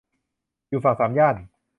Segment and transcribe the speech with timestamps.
[0.69, 1.35] อยู่ฝั่งสามย่าน